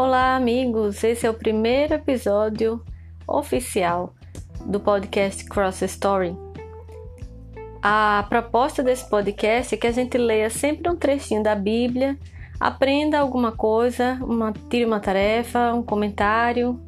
Olá, 0.00 0.36
amigos! 0.36 1.02
Esse 1.02 1.26
é 1.26 1.30
o 1.30 1.34
primeiro 1.34 1.94
episódio 1.94 2.80
oficial 3.26 4.14
do 4.64 4.78
podcast 4.78 5.44
Cross 5.46 5.82
Story. 5.82 6.36
A 7.82 8.24
proposta 8.28 8.80
desse 8.80 9.10
podcast 9.10 9.74
é 9.74 9.76
que 9.76 9.88
a 9.88 9.90
gente 9.90 10.16
leia 10.16 10.50
sempre 10.50 10.88
um 10.88 10.94
trechinho 10.94 11.42
da 11.42 11.56
Bíblia, 11.56 12.16
aprenda 12.60 13.18
alguma 13.18 13.50
coisa, 13.50 14.16
uma, 14.22 14.52
tire 14.70 14.84
uma 14.84 15.00
tarefa, 15.00 15.74
um 15.74 15.82
comentário, 15.82 16.80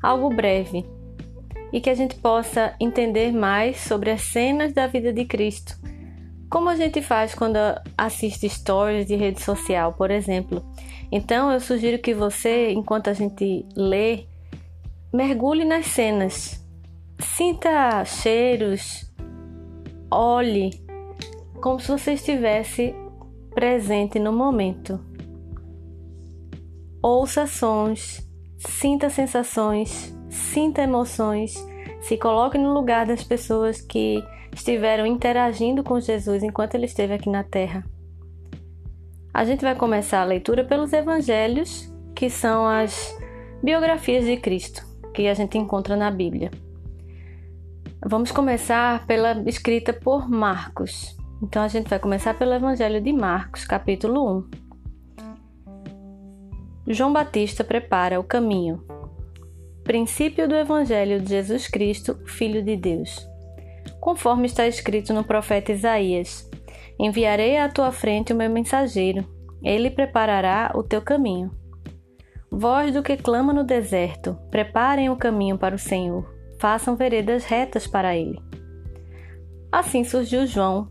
algo 0.00 0.32
breve, 0.32 0.86
e 1.72 1.80
que 1.80 1.90
a 1.90 1.96
gente 1.96 2.14
possa 2.14 2.76
entender 2.78 3.32
mais 3.32 3.78
sobre 3.78 4.08
as 4.08 4.22
cenas 4.22 4.72
da 4.72 4.86
vida 4.86 5.12
de 5.12 5.24
Cristo. 5.24 5.76
Como 6.52 6.68
a 6.68 6.76
gente 6.76 7.00
faz 7.00 7.34
quando 7.34 7.56
assiste 7.96 8.46
stories 8.46 9.06
de 9.06 9.16
rede 9.16 9.40
social, 9.40 9.94
por 9.94 10.10
exemplo. 10.10 10.62
Então 11.10 11.50
eu 11.50 11.58
sugiro 11.58 11.98
que 11.98 12.12
você, 12.12 12.72
enquanto 12.72 13.08
a 13.08 13.14
gente 13.14 13.64
lê, 13.74 14.26
mergulhe 15.10 15.64
nas 15.64 15.86
cenas. 15.86 16.62
Sinta 17.18 18.04
cheiros, 18.04 19.10
olhe 20.10 20.72
como 21.62 21.80
se 21.80 21.88
você 21.90 22.12
estivesse 22.12 22.94
presente 23.54 24.18
no 24.18 24.30
momento. 24.30 25.00
Ouça 27.02 27.46
sons, 27.46 28.28
sinta 28.58 29.08
sensações, 29.08 30.14
sinta 30.28 30.82
emoções, 30.82 31.54
se 32.02 32.16
coloque 32.16 32.58
no 32.58 32.74
lugar 32.74 33.06
das 33.06 33.22
pessoas 33.22 33.80
que 33.80 34.22
estiveram 34.52 35.06
interagindo 35.06 35.82
com 35.82 35.98
Jesus 36.00 36.42
enquanto 36.42 36.74
ele 36.74 36.86
esteve 36.86 37.14
aqui 37.14 37.30
na 37.30 37.42
terra. 37.42 37.84
A 39.32 39.44
gente 39.44 39.62
vai 39.62 39.74
começar 39.74 40.20
a 40.20 40.26
leitura 40.26 40.62
pelos 40.64 40.92
evangelhos, 40.92 41.90
que 42.14 42.28
são 42.28 42.66
as 42.66 43.16
biografias 43.62 44.26
de 44.26 44.36
Cristo, 44.36 44.84
que 45.14 45.26
a 45.26 45.34
gente 45.34 45.56
encontra 45.56 45.96
na 45.96 46.10
Bíblia. 46.10 46.50
Vamos 48.04 48.32
começar 48.32 49.06
pela 49.06 49.32
escrita 49.48 49.92
por 49.92 50.28
Marcos. 50.28 51.16
Então 51.40 51.62
a 51.62 51.68
gente 51.68 51.88
vai 51.88 51.98
começar 51.98 52.34
pelo 52.34 52.52
Evangelho 52.52 53.00
de 53.00 53.12
Marcos, 53.12 53.64
capítulo 53.64 54.44
1. 56.86 56.92
João 56.92 57.12
Batista 57.12 57.64
prepara 57.64 58.18
o 58.18 58.24
caminho. 58.24 58.84
Princípio 59.84 60.48
do 60.48 60.54
Evangelho 60.54 61.20
de 61.20 61.28
Jesus 61.28 61.68
Cristo, 61.68 62.18
Filho 62.26 62.62
de 62.62 62.76
Deus 62.76 63.32
conforme 64.02 64.46
está 64.46 64.66
escrito 64.66 65.14
no 65.14 65.22
profeta 65.22 65.70
Isaías: 65.70 66.50
Enviarei 66.98 67.56
à 67.56 67.68
tua 67.68 67.92
frente 67.92 68.32
o 68.32 68.36
meu 68.36 68.50
mensageiro, 68.50 69.24
ele 69.62 69.90
preparará 69.90 70.72
o 70.74 70.82
teu 70.82 71.00
caminho. 71.00 71.52
Voz 72.50 72.92
do 72.92 73.02
que 73.02 73.16
clama 73.16 73.52
no 73.52 73.62
deserto: 73.64 74.36
Preparem 74.50 75.08
o 75.08 75.16
caminho 75.16 75.56
para 75.56 75.76
o 75.76 75.78
Senhor, 75.78 76.28
façam 76.58 76.96
veredas 76.96 77.44
retas 77.44 77.86
para 77.86 78.16
ele. 78.16 78.38
Assim 79.70 80.02
surgiu 80.02 80.46
João, 80.46 80.88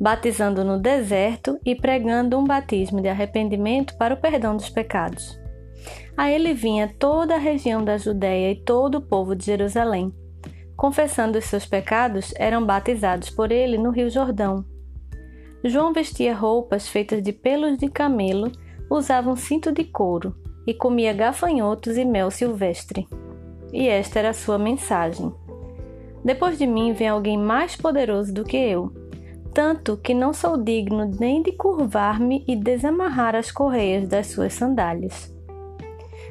batizando 0.00 0.64
no 0.64 0.78
deserto 0.78 1.58
e 1.66 1.74
pregando 1.74 2.38
um 2.38 2.44
batismo 2.44 3.02
de 3.02 3.08
arrependimento 3.08 3.96
para 3.98 4.14
o 4.14 4.20
perdão 4.20 4.56
dos 4.56 4.70
pecados. 4.70 5.41
A 6.16 6.30
ele 6.30 6.54
vinha 6.54 6.94
toda 6.98 7.34
a 7.34 7.38
região 7.38 7.84
da 7.84 7.96
Judéia 7.96 8.52
e 8.52 8.56
todo 8.56 8.96
o 8.96 9.02
povo 9.02 9.34
de 9.34 9.46
Jerusalém 9.46 10.12
confessando 10.82 11.38
os 11.38 11.44
seus 11.44 11.64
pecados, 11.64 12.34
eram 12.36 12.66
batizados 12.66 13.30
por 13.30 13.52
ele 13.52 13.78
no 13.78 13.90
Rio 13.90 14.10
Jordão. 14.10 14.64
João 15.64 15.92
vestia 15.92 16.34
roupas 16.34 16.88
feitas 16.88 17.22
de 17.22 17.32
pelos 17.32 17.78
de 17.78 17.88
camelo, 17.88 18.50
usava 18.90 19.30
um 19.30 19.36
cinto 19.36 19.70
de 19.70 19.84
couro 19.84 20.34
e 20.66 20.74
comia 20.74 21.12
gafanhotos 21.12 21.96
e 21.96 22.04
mel 22.04 22.32
silvestre. 22.32 23.06
E 23.72 23.86
esta 23.86 24.18
era 24.18 24.30
a 24.30 24.34
sua 24.34 24.58
mensagem: 24.58 25.32
Depois 26.24 26.58
de 26.58 26.66
mim 26.66 26.92
vem 26.92 27.08
alguém 27.08 27.38
mais 27.38 27.76
poderoso 27.76 28.34
do 28.34 28.42
que 28.42 28.56
eu, 28.56 28.92
tanto 29.54 29.96
que 29.96 30.12
não 30.12 30.32
sou 30.32 30.56
digno 30.56 31.08
nem 31.20 31.44
de 31.44 31.52
curvar-me 31.52 32.44
e 32.48 32.56
desamarrar 32.56 33.36
as 33.36 33.52
correias 33.52 34.08
das 34.08 34.26
suas 34.26 34.52
sandálias. 34.52 35.32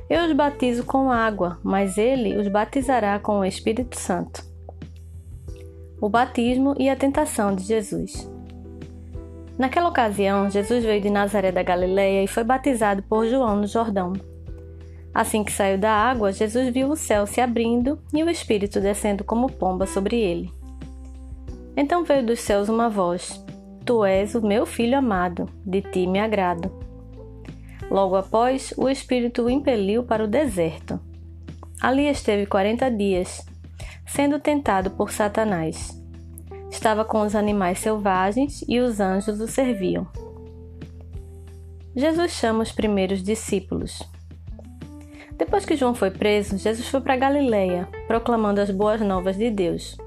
Eu 0.10 0.26
os 0.26 0.34
batizo 0.34 0.84
com 0.84 1.12
água, 1.12 1.58
mas 1.64 1.98
ele 1.98 2.38
os 2.38 2.48
batizará 2.48 3.20
com 3.20 3.40
o 3.40 3.46
Espírito 3.46 4.00
Santo. 4.00 4.44
O 6.02 6.10
batismo 6.10 6.76
e 6.78 6.90
a 6.90 6.96
tentação 6.96 7.56
de 7.56 7.64
Jesus. 7.64 8.30
Naquela 9.58 9.90
ocasião, 9.90 10.50
Jesus 10.50 10.84
veio 10.84 11.02
de 11.02 11.10
Nazaré 11.10 11.52
da 11.52 11.62
Galileia 11.62 12.24
e 12.24 12.28
foi 12.28 12.44
batizado 12.44 13.04
por 13.04 13.28
João 13.28 13.58
no 13.58 13.68
Jordão. 13.68 14.14
Assim 15.14 15.44
que 15.44 15.52
saiu 15.52 15.78
da 15.78 15.92
água, 15.92 16.32
Jesus 16.32 16.74
viu 16.74 16.90
o 16.90 16.96
céu 16.96 17.28
se 17.28 17.42
abrindo 17.42 18.00
e 18.14 18.24
o 18.24 18.30
Espírito 18.30 18.80
descendo 18.80 19.24
como 19.24 19.52
pomba 19.52 19.86
sobre 19.86 20.16
ele. 20.18 20.52
Então 21.76 22.04
veio 22.04 22.26
dos 22.26 22.40
céus 22.40 22.70
uma 22.70 22.90
voz: 22.90 23.44
Tu 23.86 24.04
és 24.06 24.36
o 24.36 24.42
meu 24.42 24.66
filho 24.66 24.98
amado, 24.98 25.48
de 25.66 25.82
ti 25.82 26.08
me 26.08 26.20
agrado. 26.20 26.72
Logo 27.92 28.16
após, 28.16 28.74
o 28.78 28.88
Espírito 28.88 29.44
o 29.44 29.50
impeliu 29.50 30.02
para 30.02 30.24
o 30.24 30.28
deserto. 30.28 30.98
Ali 31.82 32.08
esteve 32.08 32.46
quarenta 32.46 32.90
dias, 32.90 33.46
sendo 34.08 34.40
tentado 34.40 34.92
por 34.92 35.12
Satanás. 35.12 36.02
Estava 36.70 37.04
com 37.04 37.20
os 37.20 37.36
animais 37.36 37.80
selvagens 37.80 38.64
e 38.66 38.80
os 38.80 39.02
anjos 39.02 39.42
o 39.42 39.48
serviam. 39.48 40.08
Jesus 41.94 42.32
chama 42.32 42.64
os 42.64 42.72
primeiros 42.72 43.22
discípulos. 43.22 44.02
Depois 45.38 45.66
que 45.66 45.76
João 45.76 45.94
foi 45.94 46.12
preso, 46.12 46.58
Jesus 46.58 46.88
foi 46.88 47.02
para 47.02 47.18
Galiléia, 47.18 47.90
proclamando 48.08 48.62
as 48.62 48.72
boas 48.72 49.02
novas 49.02 49.36
de 49.36 49.52
Deus. 49.52 49.98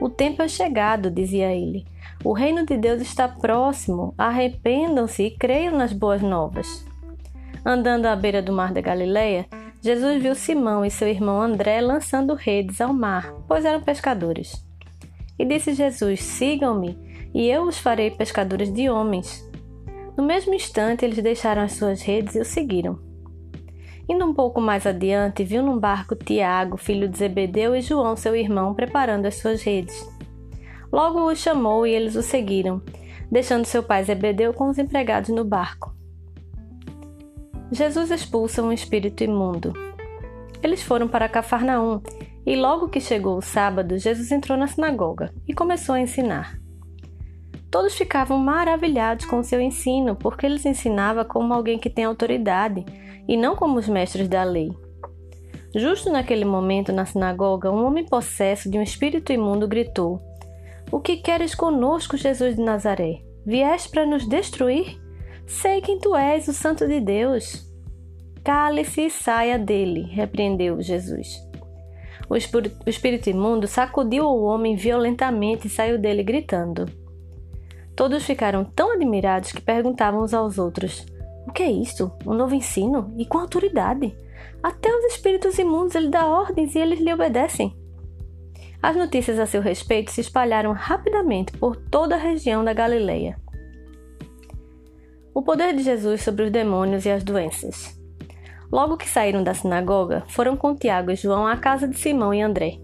O 0.00 0.08
tempo 0.08 0.42
é 0.42 0.48
chegado, 0.48 1.08
dizia 1.08 1.54
ele. 1.54 1.86
O 2.24 2.32
reino 2.32 2.66
de 2.66 2.76
Deus 2.76 3.00
está 3.00 3.28
próximo. 3.28 4.14
Arrependam-se 4.18 5.22
e 5.22 5.30
creiam 5.30 5.76
nas 5.76 5.92
boas 5.92 6.20
novas. 6.22 6.89
Andando 7.64 8.06
à 8.06 8.16
beira 8.16 8.40
do 8.40 8.52
mar 8.52 8.72
da 8.72 8.80
Galileia, 8.80 9.46
Jesus 9.82 10.22
viu 10.22 10.34
Simão 10.34 10.84
e 10.84 10.90
seu 10.90 11.08
irmão 11.08 11.40
André 11.40 11.80
lançando 11.80 12.34
redes 12.34 12.80
ao 12.80 12.92
mar, 12.92 13.32
pois 13.46 13.64
eram 13.64 13.80
pescadores. 13.80 14.64
E 15.38 15.44
disse 15.44 15.74
Jesus: 15.74 16.22
Sigam-me, 16.22 16.98
e 17.34 17.48
eu 17.48 17.62
os 17.62 17.78
farei 17.78 18.10
pescadores 18.10 18.72
de 18.72 18.90
homens. 18.90 19.48
No 20.16 20.24
mesmo 20.24 20.52
instante, 20.54 21.04
eles 21.04 21.22
deixaram 21.22 21.62
as 21.62 21.72
suas 21.72 22.02
redes 22.02 22.34
e 22.34 22.40
o 22.40 22.44
seguiram. 22.44 22.98
Indo 24.08 24.26
um 24.26 24.34
pouco 24.34 24.60
mais 24.60 24.86
adiante, 24.86 25.44
viu 25.44 25.62
num 25.62 25.78
barco 25.78 26.16
Tiago, 26.16 26.76
filho 26.76 27.08
de 27.08 27.16
Zebedeu, 27.16 27.76
e 27.76 27.80
João, 27.80 28.16
seu 28.16 28.34
irmão, 28.34 28.74
preparando 28.74 29.26
as 29.26 29.36
suas 29.36 29.62
redes. 29.62 29.96
Logo 30.92 31.30
os 31.30 31.38
chamou 31.38 31.86
e 31.86 31.92
eles 31.92 32.16
o 32.16 32.22
seguiram, 32.22 32.82
deixando 33.30 33.64
seu 33.64 33.82
pai 33.82 34.02
Zebedeu 34.02 34.52
com 34.52 34.68
os 34.68 34.78
empregados 34.78 35.30
no 35.30 35.44
barco. 35.44 35.94
Jesus 37.72 38.10
expulsa 38.10 38.62
um 38.62 38.72
espírito 38.72 39.22
imundo. 39.22 39.72
Eles 40.62 40.82
foram 40.82 41.06
para 41.06 41.28
Cafarnaum 41.28 42.00
e 42.44 42.56
logo 42.56 42.88
que 42.88 43.00
chegou 43.00 43.36
o 43.36 43.42
sábado, 43.42 43.98
Jesus 43.98 44.32
entrou 44.32 44.58
na 44.58 44.66
sinagoga 44.66 45.32
e 45.46 45.54
começou 45.54 45.94
a 45.94 46.00
ensinar. 46.00 46.58
Todos 47.70 47.94
ficavam 47.94 48.38
maravilhados 48.38 49.24
com 49.24 49.42
seu 49.42 49.60
ensino, 49.60 50.16
porque 50.16 50.44
ele 50.44 50.60
ensinava 50.64 51.24
como 51.24 51.54
alguém 51.54 51.78
que 51.78 51.88
tem 51.88 52.04
autoridade 52.04 52.84
e 53.28 53.36
não 53.36 53.54
como 53.54 53.78
os 53.78 53.88
mestres 53.88 54.28
da 54.28 54.42
lei. 54.42 54.72
Justo 55.72 56.10
naquele 56.10 56.44
momento, 56.44 56.92
na 56.92 57.04
sinagoga, 57.04 57.70
um 57.70 57.86
homem 57.86 58.04
possesso 58.04 58.68
de 58.68 58.76
um 58.76 58.82
espírito 58.82 59.32
imundo 59.32 59.68
gritou: 59.68 60.20
O 60.90 60.98
que 60.98 61.18
queres 61.18 61.54
conosco, 61.54 62.16
Jesus 62.16 62.56
de 62.56 62.62
Nazaré? 62.62 63.22
Vieste 63.46 63.88
para 63.88 64.04
nos 64.04 64.26
destruir? 64.26 65.00
Sei 65.50 65.80
quem 65.80 65.98
tu 65.98 66.14
és, 66.14 66.46
o 66.46 66.52
Santo 66.52 66.86
de 66.86 67.00
Deus. 67.00 67.68
Cale-se 68.44 69.06
e 69.06 69.10
saia 69.10 69.58
dele, 69.58 70.02
repreendeu 70.02 70.80
Jesus. 70.80 71.26
O 72.28 72.36
espírito 72.88 73.28
imundo 73.28 73.66
sacudiu 73.66 74.24
o 74.26 74.44
homem 74.44 74.76
violentamente 74.76 75.66
e 75.66 75.70
saiu 75.70 75.98
dele 75.98 76.22
gritando. 76.22 76.86
Todos 77.96 78.24
ficaram 78.24 78.64
tão 78.64 78.92
admirados 78.92 79.50
que 79.50 79.60
perguntavam 79.60 80.22
uns 80.22 80.32
aos 80.32 80.56
outros: 80.56 81.04
O 81.48 81.52
que 81.52 81.64
é 81.64 81.70
isto? 81.70 82.12
Um 82.24 82.32
novo 82.32 82.54
ensino? 82.54 83.12
E 83.18 83.26
com 83.26 83.38
autoridade? 83.38 84.14
Até 84.62 84.88
os 84.88 85.04
espíritos 85.12 85.58
imundos 85.58 85.96
ele 85.96 86.10
dá 86.10 86.26
ordens 86.26 86.76
e 86.76 86.78
eles 86.78 87.00
lhe 87.00 87.12
obedecem. 87.12 87.76
As 88.80 88.96
notícias 88.96 89.38
a 89.38 89.46
seu 89.46 89.60
respeito 89.60 90.12
se 90.12 90.20
espalharam 90.20 90.72
rapidamente 90.72 91.52
por 91.58 91.74
toda 91.74 92.14
a 92.14 92.18
região 92.18 92.64
da 92.64 92.72
Galileia. 92.72 93.36
O 95.32 95.42
poder 95.42 95.74
de 95.74 95.82
Jesus 95.82 96.22
sobre 96.22 96.44
os 96.44 96.50
demônios 96.50 97.06
e 97.06 97.10
as 97.10 97.22
doenças. 97.22 97.96
Logo 98.70 98.96
que 98.96 99.08
saíram 99.08 99.42
da 99.42 99.54
sinagoga, 99.54 100.24
foram 100.28 100.56
com 100.56 100.74
Tiago 100.74 101.10
e 101.10 101.16
João 101.16 101.46
à 101.46 101.56
casa 101.56 101.88
de 101.88 101.98
Simão 101.98 102.32
e 102.32 102.42
André. 102.42 102.78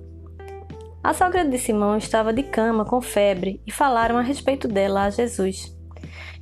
A 1.03 1.15
sogra 1.15 1.45
de 1.45 1.59
Simão 1.59 1.97
estava 1.97 2.33
de 2.33 2.43
cama 2.43 2.85
com 2.85 3.01
febre 3.01 3.61
e 3.67 3.71
falaram 3.71 4.17
a 4.17 4.23
respeito 4.23 4.67
dela 4.67 5.05
a 5.05 5.11
Jesus. 5.11 5.77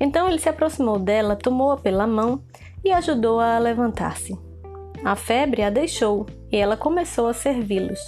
Então 0.00 0.28
ele 0.28 0.38
se 0.38 0.48
aproximou 0.48 0.98
dela, 0.98 1.36
tomou-a 1.36 1.76
pela 1.76 2.06
mão 2.06 2.42
e 2.82 2.90
ajudou-a 2.90 3.44
a, 3.44 3.56
a 3.56 3.58
levantar-se. 3.58 4.34
a 5.04 5.14
febre 5.14 5.62
a 5.62 5.68
deixou 5.68 6.24
e 6.50 6.56
ela 6.56 6.76
começou 6.76 7.26
a 7.26 7.34
servi-los. 7.34 8.00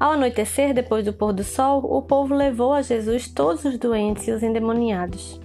Ao 0.00 0.12
anoitecer, 0.12 0.72
depois 0.72 1.04
do 1.04 1.12
pôr 1.12 1.32
do 1.32 1.44
sol, 1.44 1.84
o 1.84 2.02
povo 2.02 2.34
levou 2.34 2.72
a 2.72 2.82
Jesus 2.82 3.28
todos 3.28 3.64
os 3.64 3.78
doentes 3.78 4.26
e 4.26 4.32
os 4.32 4.42
endemoniados. 4.42 5.41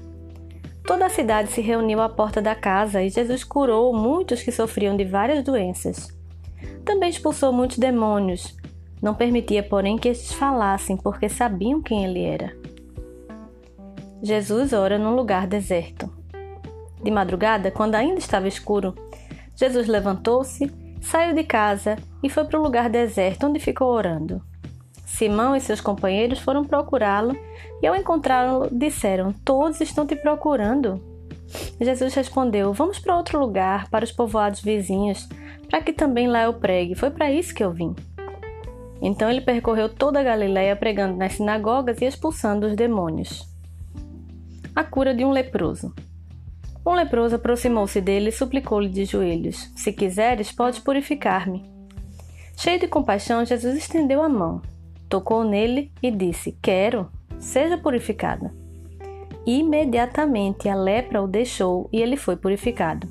Toda 0.87 1.05
a 1.05 1.09
cidade 1.09 1.51
se 1.51 1.59
reuniu 1.59 2.01
à 2.01 2.07
porta 2.07 2.41
da 2.41 2.55
casa 2.55 3.03
e 3.03 3.09
Jesus 3.09 3.43
curou 3.43 3.93
muitos 3.93 4.41
que 4.41 4.53
sofriam 4.53 4.95
de 4.95 5.03
várias 5.03 5.43
doenças. 5.43 6.07
Também 6.85 7.09
expulsou 7.09 7.51
muitos 7.51 7.77
demônios. 7.77 8.55
Não 9.01 9.13
permitia, 9.13 9.61
porém, 9.61 9.97
que 9.97 10.07
estes 10.07 10.31
falassem, 10.31 10.95
porque 10.95 11.27
sabiam 11.27 11.81
quem 11.81 12.05
ele 12.05 12.23
era. 12.23 12.55
Jesus 14.23 14.71
ora 14.71 14.97
num 14.97 15.13
lugar 15.13 15.45
deserto. 15.45 16.09
De 17.03 17.11
madrugada, 17.11 17.69
quando 17.69 17.95
ainda 17.95 18.19
estava 18.19 18.47
escuro, 18.47 18.95
Jesus 19.55 19.87
levantou-se 19.87 20.71
saiu 21.01 21.33
de 21.33 21.43
casa 21.43 21.95
e 22.23 22.29
foi 22.29 22.45
para 22.45 22.59
o 22.59 22.63
lugar 22.63 22.89
deserto 22.89 23.47
onde 23.47 23.59
ficou 23.59 23.89
orando. 23.89 24.41
Simão 25.07 25.55
e 25.55 25.61
seus 25.61 25.79
companheiros 25.79 26.39
foram 26.39 26.65
procurá-lo 26.65 27.33
e, 27.81 27.87
ao 27.87 27.95
encontrá-lo, 27.95 28.67
disseram: 28.69 29.31
Todos 29.31 29.79
estão 29.79 30.05
te 30.05 30.17
procurando. 30.17 31.01
Jesus 31.79 32.13
respondeu: 32.13 32.73
Vamos 32.73 32.99
para 32.99 33.15
outro 33.15 33.39
lugar, 33.39 33.89
para 33.89 34.03
os 34.03 34.11
povoados 34.11 34.61
vizinhos, 34.61 35.27
para 35.69 35.81
que 35.81 35.93
também 35.93 36.27
lá 36.27 36.43
eu 36.43 36.53
pregue. 36.53 36.93
Foi 36.93 37.09
para 37.09 37.31
isso 37.31 37.55
que 37.55 37.63
eu 37.63 37.71
vim. 37.71 37.95
Então 39.01 39.31
ele 39.31 39.39
percorreu 39.39 39.87
toda 39.87 40.19
a 40.19 40.23
Galiléia 40.23 40.75
pregando 40.75 41.15
nas 41.15 41.33
sinagogas 41.33 42.01
e 42.01 42.05
expulsando 42.05 42.67
os 42.67 42.75
demônios. 42.75 43.47
A 44.75 44.83
cura 44.83 45.15
de 45.15 45.23
um 45.23 45.31
leproso. 45.31 45.95
Um 46.85 46.93
leproso 46.93 47.37
aproximou-se 47.37 48.01
dele 48.01 48.27
e 48.27 48.33
suplicou-lhe 48.33 48.89
de 48.89 49.05
joelhos: 49.05 49.71
Se 49.73 49.93
quiseres, 49.93 50.51
podes 50.51 50.79
purificar-me. 50.79 51.63
Cheio 52.57 52.79
de 52.79 52.87
compaixão, 52.87 53.45
Jesus 53.45 53.77
estendeu 53.77 54.21
a 54.21 54.27
mão, 54.27 54.61
tocou 55.09 55.43
nele 55.43 55.91
e 56.01 56.11
disse: 56.11 56.57
Quero, 56.61 57.09
seja 57.39 57.77
purificada. 57.77 58.53
Imediatamente 59.45 60.67
a 60.67 60.75
lepra 60.75 61.21
o 61.21 61.27
deixou 61.27 61.89
e 61.91 62.01
ele 62.01 62.17
foi 62.17 62.35
purificado. 62.35 63.07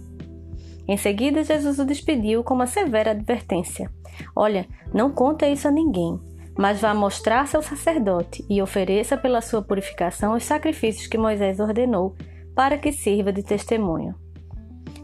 Em 0.89 0.97
seguida, 0.97 1.43
Jesus 1.43 1.79
o 1.79 1.85
despediu 1.85 2.45
com 2.45 2.55
uma 2.55 2.67
severa 2.67 3.11
advertência: 3.11 3.91
Olha, 4.35 4.67
não 4.93 5.11
conta 5.11 5.49
isso 5.49 5.67
a 5.67 5.71
ninguém, 5.71 6.21
mas 6.57 6.81
vá 6.81 6.95
mostrar-se 6.95 7.57
ao 7.57 7.63
sacerdote 7.63 8.45
e 8.49 8.63
ofereça 8.63 9.17
pela 9.17 9.41
sua 9.41 9.63
purificação 9.63 10.35
os 10.35 10.45
sacrifícios 10.45 11.07
que 11.07 11.19
Moisés 11.19 11.59
ordenou 11.59 12.15
para 12.55 12.79
que 12.79 12.93
sirva 12.93 13.33
de 13.33 13.43
testemunho. 13.43 14.15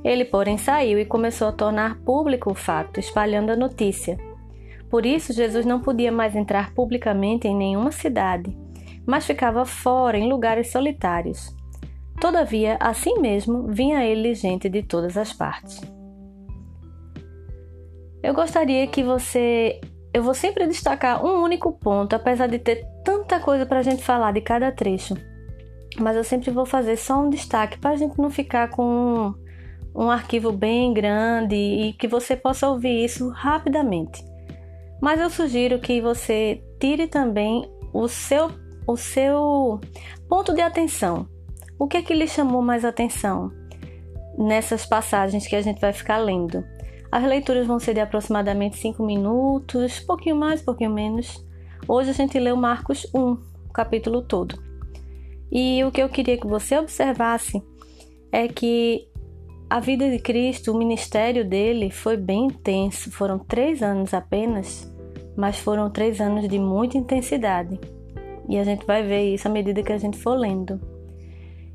Ele, 0.05 0.25
porém, 0.25 0.59
saiu 0.59 0.99
e 0.99 1.05
começou 1.05 1.49
a 1.49 1.53
tornar 1.53 1.97
público 2.01 2.51
o 2.51 2.55
fato, 2.55 2.99
espalhando 2.99 3.51
a 3.51 3.57
notícia. 3.57 4.19
Por 4.93 5.07
isso, 5.07 5.33
Jesus 5.33 5.65
não 5.65 5.81
podia 5.81 6.13
mais 6.13 6.37
entrar 6.37 6.75
publicamente 6.75 7.49
em 7.49 7.57
nenhuma 7.57 7.91
cidade, 7.91 8.55
mas 9.07 9.25
ficava 9.25 9.65
fora 9.65 10.19
em 10.19 10.29
lugares 10.29 10.71
solitários. 10.71 11.57
Todavia, 12.21 12.77
assim 12.79 13.19
mesmo, 13.19 13.69
vinha 13.69 14.05
ele 14.05 14.35
gente 14.35 14.69
de 14.69 14.83
todas 14.83 15.17
as 15.17 15.33
partes. 15.33 15.81
Eu 18.23 18.35
gostaria 18.35 18.87
que 18.87 19.03
você. 19.03 19.81
Eu 20.13 20.23
vou 20.23 20.35
sempre 20.35 20.67
destacar 20.67 21.25
um 21.25 21.43
único 21.43 21.73
ponto, 21.73 22.15
apesar 22.15 22.47
de 22.47 22.59
ter 22.59 22.87
tanta 23.03 23.41
coisa 23.41 23.65
para 23.65 23.79
a 23.79 23.83
gente 23.83 24.03
falar 24.03 24.33
de 24.33 24.43
cada 24.43 24.71
trecho 24.71 25.17
mas 25.99 26.17
eu 26.17 26.25
sempre 26.25 26.51
vou 26.51 26.65
fazer 26.65 26.97
só 26.97 27.21
um 27.21 27.29
destaque 27.29 27.79
para 27.79 27.91
a 27.91 27.97
gente 27.97 28.19
não 28.19 28.31
ficar 28.31 28.71
com 28.71 29.35
um 29.95 30.11
arquivo 30.11 30.51
bem 30.51 30.93
grande 30.95 31.55
e 31.55 31.93
que 31.93 32.09
você 32.09 32.35
possa 32.35 32.69
ouvir 32.69 33.05
isso 33.05 33.29
rapidamente. 33.29 34.32
Mas 35.03 35.21
eu 35.21 35.29
sugiro 35.29 35.81
que 35.81 36.01
você 36.01 36.63
tire 36.79 37.09
também 37.09 37.69
o 37.93 38.07
seu, 38.07 38.53
o 38.87 38.97
seu 38.97 39.81
ponto 40.29 40.55
de 40.55 40.61
atenção. 40.61 41.27
O 41.77 41.89
que 41.89 41.97
é 41.97 42.03
que 42.03 42.15
lhe 42.15 42.29
chamou 42.29 42.63
mais 42.63 42.85
atenção 42.85 43.51
nessas 44.39 44.87
passagens 44.87 45.45
que 45.45 45.57
a 45.57 45.61
gente 45.61 45.81
vai 45.81 45.93
ficar 45.93 46.19
lendo? 46.19 46.65
As 47.11 47.25
leituras 47.25 47.67
vão 47.67 47.81
ser 47.81 47.95
de 47.95 48.01
aproximadamente 48.01 48.79
5 48.79 49.05
minutos, 49.05 49.99
pouquinho 49.99 50.37
mais, 50.37 50.63
pouquinho 50.63 50.93
menos. 50.93 51.45
Hoje 51.89 52.11
a 52.11 52.15
gente 52.15 52.39
leu 52.39 52.55
Marcos 52.55 53.05
1, 53.13 53.19
o 53.19 53.73
capítulo 53.73 54.23
todo. 54.23 54.63
E 55.51 55.83
o 55.83 55.91
que 55.91 56.01
eu 56.01 56.09
queria 56.09 56.39
que 56.39 56.47
você 56.47 56.79
observasse 56.79 57.61
é 58.31 58.47
que 58.47 59.09
a 59.73 59.81
vida 59.81 60.11
de 60.11 60.19
Cristo, 60.19 60.71
o 60.71 60.77
ministério 60.77 61.49
dele 61.49 61.91
foi 61.91 62.15
bem 62.15 62.45
intenso. 62.49 63.11
Foram 63.11 63.39
três 63.39 63.83
anos 63.83 64.13
apenas, 64.13 64.92
mas 65.37 65.59
foram 65.59 65.91
três 65.91 66.21
anos 66.21 66.49
de 66.49 66.59
muita 66.59 66.99
intensidade. 66.99 67.79
E 68.49 68.59
a 68.59 68.65
gente 68.65 68.85
vai 68.85 69.03
ver 69.03 69.35
isso 69.35 69.49
à 69.49 69.51
medida 69.51 69.83
que 69.83 69.93
a 69.93 69.99
gente 69.99 70.19
for 70.19 70.35
lendo. 70.35 70.81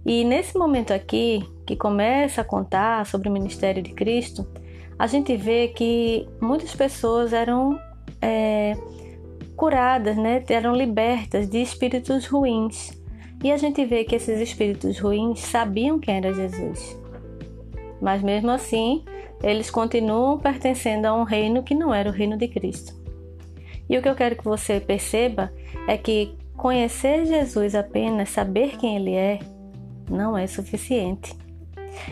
E 0.06 0.24
nesse 0.24 0.58
momento 0.58 0.94
aqui, 0.94 1.44
que 1.66 1.76
começa 1.76 2.42
a 2.42 2.44
contar 2.44 3.06
sobre 3.06 3.28
o 3.28 3.32
ministério 3.32 3.82
de 3.82 3.92
Cristo, 3.92 4.48
a 4.98 5.06
gente 5.06 5.36
vê 5.36 5.68
que 5.68 6.28
muitas 6.42 6.74
pessoas 6.74 7.34
eram 7.34 7.80
é, 8.22 8.76
curadas, 9.56 10.16
né? 10.16 10.44
eram 10.50 10.74
libertas 10.74 11.50
de 11.50 11.62
espíritos 11.62 12.26
ruins. 12.26 12.92
E 13.44 13.52
a 13.52 13.58
gente 13.58 13.84
vê 13.86 14.04
que 14.04 14.16
esses 14.16 14.40
espíritos 14.40 14.98
ruins 14.98 15.40
sabiam 15.40 16.00
quem 16.00 16.18
era 16.18 16.34
Jesus. 16.34 16.98
Mas 18.02 18.24
mesmo 18.24 18.50
assim, 18.50 19.04
eles 19.44 19.70
continuam 19.70 20.40
pertencendo 20.40 21.06
a 21.06 21.14
um 21.14 21.24
reino 21.24 21.64
que 21.64 21.76
não 21.76 21.94
era 21.94 22.10
o 22.10 22.14
reino 22.14 22.38
de 22.38 22.48
Cristo. 22.48 22.96
E 23.90 23.98
o 23.98 24.02
que 24.02 24.10
eu 24.10 24.16
quero 24.16 24.36
que 24.36 24.44
você 24.44 24.80
perceba 24.80 25.52
é 25.88 25.98
que 25.98 26.38
conhecer 26.56 27.26
Jesus 27.26 27.76
apenas, 27.76 28.30
saber 28.30 28.78
quem 28.78 28.96
ele 28.98 29.14
é, 29.14 29.40
não 30.10 30.38
é 30.38 30.48
suficiente. 30.48 31.34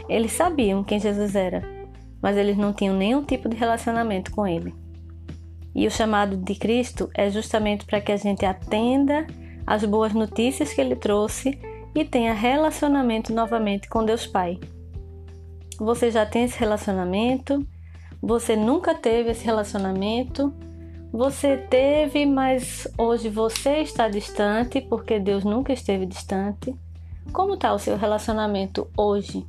Eles 0.07 0.31
sabiam 0.31 0.83
quem 0.83 0.99
Jesus 0.99 1.35
era, 1.35 1.61
mas 2.21 2.37
eles 2.37 2.57
não 2.57 2.73
tinham 2.73 2.95
nenhum 2.95 3.23
tipo 3.23 3.49
de 3.49 3.55
relacionamento 3.55 4.31
com 4.31 4.47
ele. 4.47 4.73
E 5.73 5.85
o 5.85 5.91
chamado 5.91 6.37
de 6.37 6.55
Cristo 6.55 7.09
é 7.13 7.29
justamente 7.29 7.85
para 7.85 7.99
que 7.99 8.11
a 8.11 8.17
gente 8.17 8.45
atenda 8.45 9.27
as 9.67 9.83
boas 9.83 10.13
notícias 10.13 10.71
que 10.71 10.79
ele 10.79 10.95
trouxe 10.95 11.59
e 11.93 12.05
tenha 12.05 12.33
relacionamento 12.33 13.33
novamente 13.33 13.89
com 13.89 14.05
Deus 14.05 14.25
Pai. 14.25 14.59
Você 15.77 16.09
já 16.11 16.25
tem 16.25 16.45
esse 16.45 16.57
relacionamento? 16.57 17.65
Você 18.21 18.55
nunca 18.55 18.95
teve 18.95 19.31
esse 19.31 19.43
relacionamento? 19.43 20.53
Você 21.15 21.55
teve, 21.55 22.25
mas 22.25 22.87
hoje 22.97 23.29
você 23.29 23.77
está 23.77 24.09
distante 24.09 24.81
porque 24.81 25.17
Deus 25.17 25.45
nunca 25.45 25.71
esteve 25.71 26.05
distante? 26.05 26.75
Como 27.31 27.53
está 27.53 27.73
o 27.73 27.79
seu 27.79 27.95
relacionamento 27.95 28.89
hoje? 28.97 29.47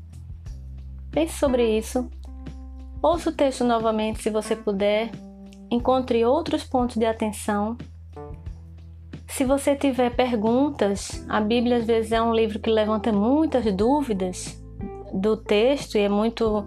Pense 1.11 1.37
sobre 1.37 1.77
isso. 1.77 2.09
Ouça 3.03 3.31
o 3.31 3.33
texto 3.33 3.65
novamente 3.65 4.23
se 4.23 4.31
você 4.31 4.55
puder. 4.55 5.11
Encontre 5.69 6.25
outros 6.25 6.63
pontos 6.63 6.97
de 6.97 7.05
atenção 7.05 7.77
se 9.37 9.45
você 9.45 9.77
tiver 9.77 10.17
perguntas, 10.17 11.23
a 11.29 11.43
Bíblia 11.43 11.77
às 11.77 11.85
vezes 11.85 12.11
é 12.11 12.23
um 12.23 12.33
livro 12.33 12.59
que 12.59 12.71
levanta 12.71 13.13
muitas 13.13 13.71
dúvidas 13.75 14.59
do 15.13 15.37
texto 15.37 15.97
e 15.97 16.01
é 16.01 16.09
muito, 16.09 16.65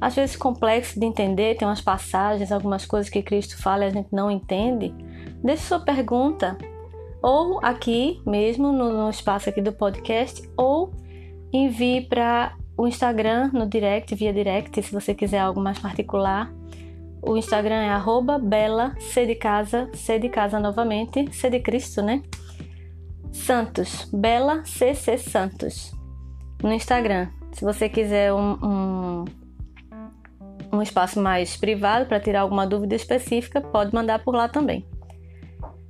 às 0.00 0.14
vezes, 0.14 0.36
complexo 0.36 0.98
de 0.98 1.06
entender. 1.06 1.56
Tem 1.56 1.66
umas 1.66 1.80
passagens, 1.80 2.52
algumas 2.52 2.84
coisas 2.84 3.10
que 3.10 3.22
Cristo 3.22 3.60
fala 3.60 3.84
e 3.84 3.88
a 3.88 3.90
gente 3.90 4.08
não 4.12 4.30
entende. 4.30 4.94
Deixe 5.42 5.62
sua 5.62 5.80
pergunta, 5.80 6.56
ou 7.22 7.58
aqui 7.62 8.20
mesmo 8.26 8.72
no, 8.72 9.08
espaço 9.10 9.48
aqui 9.48 9.60
do 9.60 9.72
podcast, 9.72 10.48
ou 10.56 10.92
envie 11.52 12.02
para 12.02 12.54
o 12.76 12.86
Instagram 12.86 13.50
no 13.52 13.66
direct, 13.66 14.14
via 14.14 14.32
direct, 14.32 14.82
se 14.82 14.92
você 14.92 15.14
quiser 15.14 15.38
algo 15.38 15.60
mais 15.60 15.78
particular. 15.78 16.52
O 17.22 17.36
Instagram 17.36 17.82
é 17.82 17.88
arroba 17.88 18.38
bela, 18.38 18.94
C 19.00 19.26
de 19.26 19.34
casa, 19.34 19.90
C 19.94 20.18
de 20.18 20.28
casa 20.28 20.60
novamente, 20.60 21.34
C 21.34 21.50
de 21.50 21.58
Cristo, 21.60 22.02
né? 22.02 22.22
Santos, 23.32 24.08
Bela 24.12 24.64
CC 24.64 25.18
Santos, 25.18 25.92
no 26.62 26.72
Instagram. 26.72 27.28
Se 27.52 27.64
você 27.64 27.88
quiser 27.88 28.32
um, 28.32 28.52
um, 28.62 29.24
um 30.76 30.82
espaço 30.82 31.20
mais 31.20 31.56
privado 31.56 32.06
para 32.06 32.20
tirar 32.20 32.40
alguma 32.40 32.66
dúvida 32.66 32.94
específica, 32.94 33.60
pode 33.60 33.94
mandar 33.94 34.20
por 34.20 34.34
lá 34.34 34.48
também. 34.48 34.86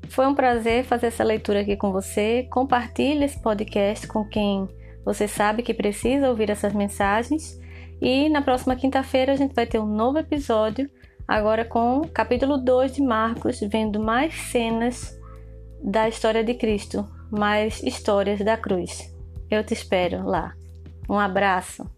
Foi 0.08 0.26
um 0.26 0.34
prazer 0.34 0.84
fazer 0.84 1.08
essa 1.08 1.24
leitura 1.24 1.60
aqui 1.60 1.76
com 1.76 1.92
você. 1.92 2.46
Compartilhe 2.50 3.24
esse 3.24 3.40
podcast 3.42 4.06
com 4.06 4.24
quem 4.24 4.68
você 5.04 5.28
sabe 5.28 5.62
que 5.62 5.74
precisa 5.74 6.28
ouvir 6.28 6.50
essas 6.50 6.72
mensagens. 6.72 7.58
E 8.00 8.28
na 8.28 8.42
próxima 8.42 8.76
quinta-feira 8.76 9.32
a 9.32 9.36
gente 9.36 9.54
vai 9.54 9.66
ter 9.66 9.78
um 9.78 9.86
novo 9.86 10.18
episódio 10.18 10.88
agora 11.26 11.64
com 11.64 11.98
o 11.98 12.08
capítulo 12.08 12.56
2 12.58 12.92
de 12.92 13.02
Marcos, 13.02 13.60
vendo 13.60 13.98
mais 13.98 14.34
cenas 14.34 15.18
da 15.82 16.08
história 16.08 16.44
de 16.44 16.54
Cristo, 16.54 17.06
mais 17.30 17.82
histórias 17.82 18.40
da 18.40 18.56
cruz. 18.56 19.12
Eu 19.50 19.64
te 19.64 19.74
espero 19.74 20.24
lá. 20.24 20.54
Um 21.08 21.18
abraço. 21.18 21.95